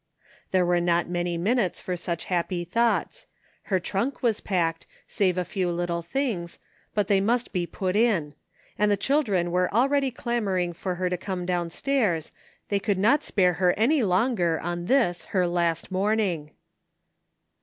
There 0.49 0.65
were 0.65 0.81
not 0.81 1.07
many 1.09 1.37
minutes 1.37 1.79
for 1.79 1.95
such 1.95 2.23
happy 2.23 2.65
thoughts. 2.65 3.27
Her 3.65 3.79
tnmk 3.79 4.23
was 4.23 4.41
packed, 4.41 4.87
save 5.05 5.37
a 5.37 5.45
few 5.45 5.69
little 5.71 6.01
things, 6.01 6.57
but 6.95 7.07
they 7.07 7.21
must 7.21 7.53
be 7.53 7.67
put 7.67 7.95
in; 7.95 8.33
and 8.79 8.89
the 8.89 8.97
children 8.97 9.51
were 9.51 9.71
already 9.71 10.09
clamoring 10.09 10.73
for 10.73 10.95
iher 10.95 11.11
to 11.11 11.17
come 11.17 11.45
downstairs, 11.45 12.31
they 12.69 12.79
could 12.79 12.97
not 12.97 13.21
spare 13.23 13.53
her 13.61 13.73
any 13.73 14.01
longer 14.01 14.59
on 14.61 14.85
this, 14.85 15.25
her 15.25 15.45
last 15.47 15.91
morning. 15.91 16.49